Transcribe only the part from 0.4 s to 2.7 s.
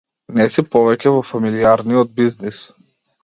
си повеќе во фамилијарниот бизнис.